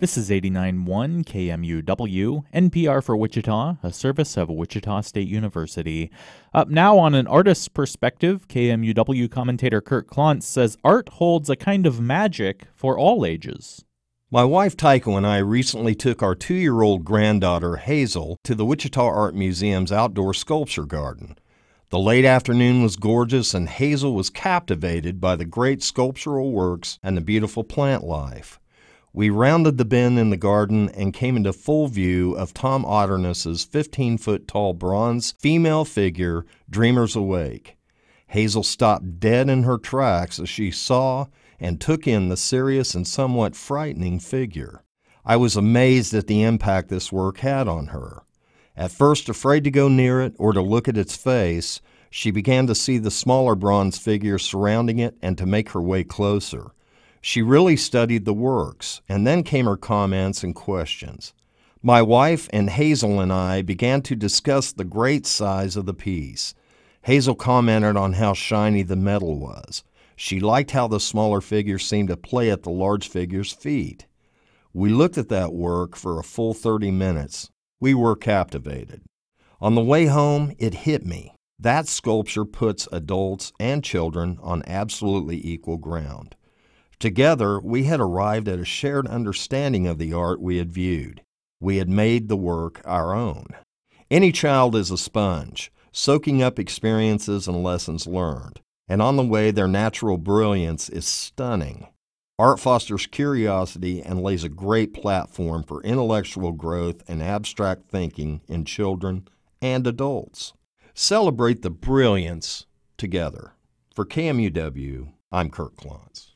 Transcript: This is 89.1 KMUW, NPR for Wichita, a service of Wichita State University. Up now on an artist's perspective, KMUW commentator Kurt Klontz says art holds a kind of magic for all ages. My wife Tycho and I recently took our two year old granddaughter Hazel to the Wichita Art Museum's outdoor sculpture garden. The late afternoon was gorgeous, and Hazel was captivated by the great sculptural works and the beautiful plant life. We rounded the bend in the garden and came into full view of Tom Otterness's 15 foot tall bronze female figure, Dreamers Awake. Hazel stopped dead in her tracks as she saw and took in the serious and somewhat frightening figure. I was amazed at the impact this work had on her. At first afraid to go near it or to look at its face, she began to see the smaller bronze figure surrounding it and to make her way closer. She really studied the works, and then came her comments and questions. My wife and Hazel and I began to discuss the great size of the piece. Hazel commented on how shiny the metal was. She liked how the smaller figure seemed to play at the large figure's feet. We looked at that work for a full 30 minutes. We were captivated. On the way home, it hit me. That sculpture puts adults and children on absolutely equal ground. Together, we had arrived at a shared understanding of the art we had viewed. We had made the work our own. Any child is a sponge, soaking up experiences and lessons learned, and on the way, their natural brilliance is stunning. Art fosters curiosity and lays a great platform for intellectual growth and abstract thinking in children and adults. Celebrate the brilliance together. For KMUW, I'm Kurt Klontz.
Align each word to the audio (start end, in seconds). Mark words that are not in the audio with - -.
This 0.00 0.16
is 0.16 0.30
89.1 0.30 1.26
KMUW, 1.26 2.44
NPR 2.54 3.04
for 3.04 3.18
Wichita, 3.18 3.76
a 3.82 3.92
service 3.92 4.38
of 4.38 4.48
Wichita 4.48 5.02
State 5.02 5.28
University. 5.28 6.10
Up 6.54 6.70
now 6.70 6.96
on 6.96 7.14
an 7.14 7.26
artist's 7.26 7.68
perspective, 7.68 8.48
KMUW 8.48 9.30
commentator 9.30 9.82
Kurt 9.82 10.06
Klontz 10.06 10.44
says 10.44 10.78
art 10.82 11.10
holds 11.10 11.50
a 11.50 11.54
kind 11.54 11.84
of 11.86 12.00
magic 12.00 12.64
for 12.74 12.98
all 12.98 13.26
ages. 13.26 13.84
My 14.30 14.42
wife 14.42 14.74
Tycho 14.74 15.18
and 15.18 15.26
I 15.26 15.36
recently 15.36 15.94
took 15.94 16.22
our 16.22 16.34
two 16.34 16.54
year 16.54 16.80
old 16.80 17.04
granddaughter 17.04 17.76
Hazel 17.76 18.38
to 18.44 18.54
the 18.54 18.64
Wichita 18.64 19.04
Art 19.04 19.34
Museum's 19.34 19.92
outdoor 19.92 20.32
sculpture 20.32 20.86
garden. 20.86 21.36
The 21.90 21.98
late 21.98 22.24
afternoon 22.24 22.82
was 22.82 22.96
gorgeous, 22.96 23.52
and 23.52 23.68
Hazel 23.68 24.14
was 24.14 24.30
captivated 24.30 25.20
by 25.20 25.36
the 25.36 25.44
great 25.44 25.82
sculptural 25.82 26.52
works 26.52 26.98
and 27.02 27.18
the 27.18 27.20
beautiful 27.20 27.64
plant 27.64 28.02
life. 28.02 28.58
We 29.12 29.28
rounded 29.28 29.76
the 29.76 29.84
bend 29.84 30.20
in 30.20 30.30
the 30.30 30.36
garden 30.36 30.88
and 30.90 31.12
came 31.12 31.36
into 31.36 31.52
full 31.52 31.88
view 31.88 32.34
of 32.34 32.54
Tom 32.54 32.84
Otterness's 32.84 33.64
15 33.64 34.18
foot 34.18 34.46
tall 34.46 34.72
bronze 34.72 35.32
female 35.32 35.84
figure, 35.84 36.46
Dreamers 36.68 37.16
Awake. 37.16 37.76
Hazel 38.28 38.62
stopped 38.62 39.18
dead 39.18 39.50
in 39.50 39.64
her 39.64 39.78
tracks 39.78 40.38
as 40.38 40.48
she 40.48 40.70
saw 40.70 41.26
and 41.58 41.80
took 41.80 42.06
in 42.06 42.28
the 42.28 42.36
serious 42.36 42.94
and 42.94 43.04
somewhat 43.04 43.56
frightening 43.56 44.20
figure. 44.20 44.84
I 45.24 45.36
was 45.36 45.56
amazed 45.56 46.14
at 46.14 46.28
the 46.28 46.44
impact 46.44 46.88
this 46.88 47.10
work 47.10 47.38
had 47.38 47.66
on 47.66 47.88
her. 47.88 48.22
At 48.76 48.92
first 48.92 49.28
afraid 49.28 49.64
to 49.64 49.72
go 49.72 49.88
near 49.88 50.20
it 50.20 50.34
or 50.38 50.52
to 50.52 50.62
look 50.62 50.86
at 50.86 50.96
its 50.96 51.16
face, 51.16 51.80
she 52.10 52.30
began 52.30 52.68
to 52.68 52.76
see 52.76 52.98
the 52.98 53.10
smaller 53.10 53.56
bronze 53.56 53.98
figure 53.98 54.38
surrounding 54.38 55.00
it 55.00 55.16
and 55.20 55.36
to 55.36 55.46
make 55.46 55.70
her 55.70 55.82
way 55.82 56.04
closer. 56.04 56.70
She 57.20 57.42
really 57.42 57.76
studied 57.76 58.24
the 58.24 58.32
works, 58.32 59.02
and 59.08 59.26
then 59.26 59.42
came 59.42 59.66
her 59.66 59.76
comments 59.76 60.42
and 60.42 60.54
questions. 60.54 61.34
My 61.82 62.02
wife 62.02 62.48
and 62.52 62.70
Hazel 62.70 63.20
and 63.20 63.32
I 63.32 63.62
began 63.62 64.02
to 64.02 64.14
discuss 64.14 64.72
the 64.72 64.84
great 64.84 65.26
size 65.26 65.76
of 65.76 65.86
the 65.86 65.94
piece. 65.94 66.54
Hazel 67.02 67.34
commented 67.34 67.96
on 67.96 68.14
how 68.14 68.34
shiny 68.34 68.82
the 68.82 68.96
metal 68.96 69.38
was. 69.38 69.82
She 70.16 70.40
liked 70.40 70.72
how 70.72 70.88
the 70.88 71.00
smaller 71.00 71.40
figure 71.40 71.78
seemed 71.78 72.08
to 72.08 72.16
play 72.16 72.50
at 72.50 72.62
the 72.62 72.70
large 72.70 73.08
figure's 73.08 73.52
feet. 73.52 74.06
We 74.74 74.90
looked 74.90 75.16
at 75.16 75.30
that 75.30 75.54
work 75.54 75.96
for 75.96 76.18
a 76.18 76.24
full 76.24 76.52
30 76.52 76.90
minutes. 76.90 77.48
We 77.80 77.94
were 77.94 78.16
captivated. 78.16 79.02
On 79.60 79.74
the 79.74 79.82
way 79.82 80.06
home, 80.06 80.54
it 80.58 80.74
hit 80.74 81.06
me. 81.06 81.34
That 81.58 81.88
sculpture 81.88 82.44
puts 82.44 82.88
adults 82.92 83.52
and 83.58 83.82
children 83.82 84.38
on 84.42 84.62
absolutely 84.66 85.46
equal 85.46 85.78
ground. 85.78 86.36
Together, 87.00 87.58
we 87.58 87.84
had 87.84 87.98
arrived 87.98 88.46
at 88.46 88.58
a 88.58 88.64
shared 88.64 89.06
understanding 89.06 89.86
of 89.86 89.96
the 89.96 90.12
art 90.12 90.38
we 90.38 90.58
had 90.58 90.70
viewed. 90.70 91.22
We 91.58 91.78
had 91.78 91.88
made 91.88 92.28
the 92.28 92.36
work 92.36 92.82
our 92.84 93.14
own. 93.14 93.46
Any 94.10 94.32
child 94.32 94.76
is 94.76 94.90
a 94.90 94.98
sponge, 94.98 95.72
soaking 95.92 96.42
up 96.42 96.58
experiences 96.58 97.48
and 97.48 97.62
lessons 97.62 98.06
learned, 98.06 98.60
and 98.86 99.00
on 99.00 99.16
the 99.16 99.24
way, 99.24 99.50
their 99.50 99.66
natural 99.66 100.18
brilliance 100.18 100.90
is 100.90 101.06
stunning. 101.06 101.86
Art 102.38 102.60
fosters 102.60 103.06
curiosity 103.06 104.02
and 104.02 104.22
lays 104.22 104.44
a 104.44 104.50
great 104.50 104.92
platform 104.92 105.62
for 105.62 105.82
intellectual 105.82 106.52
growth 106.52 107.02
and 107.08 107.22
abstract 107.22 107.90
thinking 107.90 108.42
in 108.46 108.66
children 108.66 109.26
and 109.62 109.86
adults. 109.86 110.52
Celebrate 110.92 111.62
the 111.62 111.70
brilliance 111.70 112.66
together. 112.98 113.52
For 113.94 114.04
KMUW, 114.04 115.12
I'm 115.32 115.48
Kurt 115.48 115.76
Klontz. 115.76 116.28